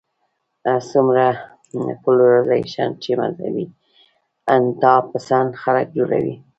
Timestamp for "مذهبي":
3.21-3.65